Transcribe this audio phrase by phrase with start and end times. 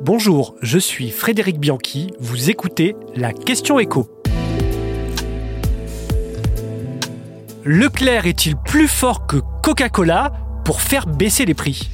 [0.00, 4.08] Bonjour, je suis Frédéric Bianchi, vous écoutez la question écho.
[7.64, 10.32] Leclerc est-il plus fort que Coca-Cola
[10.64, 11.88] pour faire baisser les prix?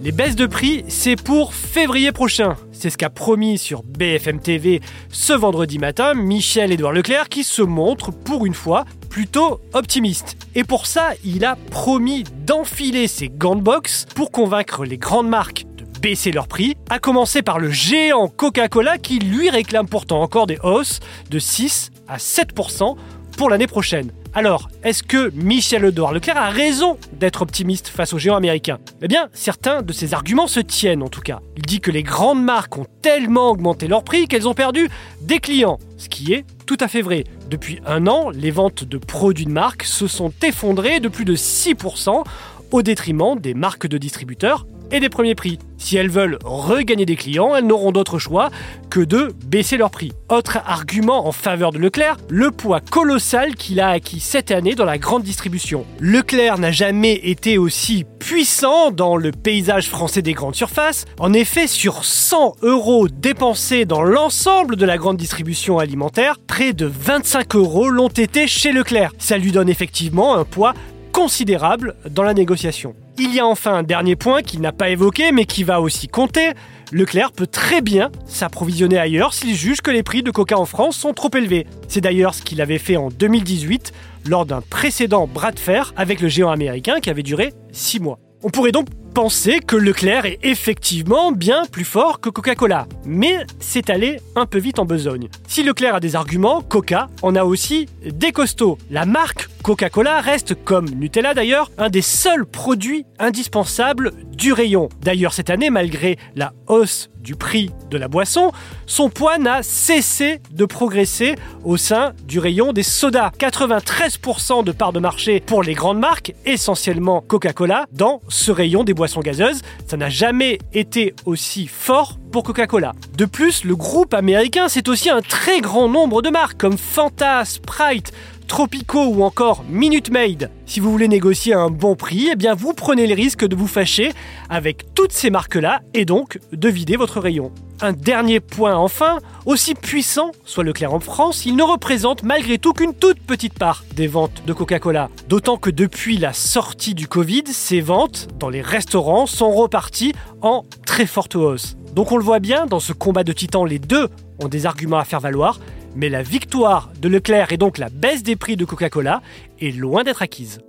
[0.00, 2.56] Les baisses de prix, c'est pour février prochain.
[2.70, 4.80] C'est ce qu'a promis sur BFM TV
[5.10, 10.36] ce vendredi matin Michel-Édouard Leclerc qui se montre pour une fois plutôt optimiste.
[10.54, 15.28] Et pour ça, il a promis d'enfiler ses gants de boxe pour convaincre les grandes
[15.28, 20.22] marques de baisser leurs prix, à commencer par le géant Coca-Cola qui lui réclame pourtant
[20.22, 22.96] encore des hausses de 6 à 7%
[23.38, 24.10] pour l'année prochaine.
[24.34, 28.78] Alors, est-ce que Michel Edouard Leclerc a raison d'être optimiste face aux géants américains?
[29.00, 31.38] Eh bien, certains de ses arguments se tiennent en tout cas.
[31.56, 34.88] Il dit que les grandes marques ont tellement augmenté leur prix qu'elles ont perdu
[35.22, 37.24] des clients, ce qui est tout à fait vrai.
[37.48, 41.36] Depuis un an, les ventes de produits de marque se sont effondrées de plus de
[41.36, 42.24] 6%
[42.72, 45.58] au détriment des marques de distributeurs et des premiers prix.
[45.78, 48.50] Si elles veulent regagner des clients, elles n'auront d'autre choix
[48.90, 50.12] que de baisser leur prix.
[50.28, 54.84] Autre argument en faveur de Leclerc, le poids colossal qu'il a acquis cette année dans
[54.84, 55.86] la grande distribution.
[56.00, 61.04] Leclerc n'a jamais été aussi puissant dans le paysage français des grandes surfaces.
[61.18, 66.86] En effet, sur 100 euros dépensés dans l'ensemble de la grande distribution alimentaire, près de
[66.86, 69.12] 25 euros l'ont été chez Leclerc.
[69.18, 70.74] Ça lui donne effectivement un poids
[71.18, 72.94] considérable dans la négociation.
[73.18, 76.06] Il y a enfin un dernier point qu'il n'a pas évoqué mais qui va aussi
[76.06, 76.52] compter.
[76.92, 80.96] Leclerc peut très bien s'approvisionner ailleurs s'il juge que les prix de coca en France
[80.96, 81.66] sont trop élevés.
[81.88, 83.92] C'est d'ailleurs ce qu'il avait fait en 2018
[84.28, 88.20] lors d'un précédent bras de fer avec le géant américain qui avait duré 6 mois.
[88.44, 93.90] On pourrait donc penser que Leclerc est effectivement bien plus fort que Coca-Cola, mais c'est
[93.90, 95.28] allé un peu vite en besogne.
[95.48, 98.78] Si Leclerc a des arguments, Coca en a aussi des costauds.
[98.90, 104.88] La marque Coca-Cola reste, comme Nutella d'ailleurs, un des seuls produits indispensables du rayon.
[105.02, 108.52] D'ailleurs, cette année, malgré la hausse du prix de la boisson,
[108.86, 111.34] son poids n'a cessé de progresser
[111.64, 113.30] au sein du rayon des sodas.
[113.38, 118.94] 93% de part de marché pour les grandes marques, essentiellement Coca-Cola, dans ce rayon des
[118.94, 119.60] boissons gazeuses.
[119.86, 122.94] Ça n'a jamais été aussi fort pour Coca-Cola.
[123.18, 127.44] De plus, le groupe américain, c'est aussi un très grand nombre de marques comme Fanta,
[127.44, 128.12] Sprite,
[128.48, 130.50] Tropico ou encore Minute Maid.
[130.66, 133.68] Si vous voulez négocier un bon prix, eh bien vous prenez le risque de vous
[133.68, 134.10] fâcher
[134.48, 137.52] avec toutes ces marques-là et donc de vider votre rayon.
[137.80, 142.72] Un dernier point enfin, aussi puissant soit Leclerc en France, il ne représente malgré tout
[142.72, 145.10] qu'une toute petite part des ventes de Coca-Cola.
[145.28, 150.64] D'autant que depuis la sortie du Covid, ces ventes dans les restaurants sont reparties en
[150.86, 151.76] très forte hausse.
[151.94, 154.08] Donc on le voit bien, dans ce combat de titans, les deux
[154.42, 155.60] ont des arguments à faire valoir,
[155.96, 159.22] mais la victoire de Leclerc et donc la baisse des prix de Coca-Cola
[159.60, 160.60] est loin d'être acquise.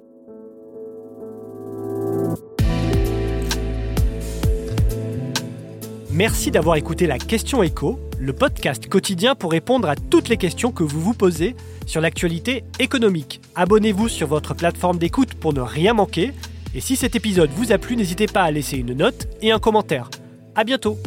[6.12, 10.72] Merci d'avoir écouté la question écho, le podcast quotidien pour répondre à toutes les questions
[10.72, 13.41] que vous vous posez sur l'actualité économique.
[13.56, 16.34] Abonnez-vous sur votre plateforme d'écoute pour ne rien manquer.
[16.75, 19.59] Et si cet épisode vous a plu, n'hésitez pas à laisser une note et un
[19.59, 20.09] commentaire.
[20.56, 20.97] À bientôt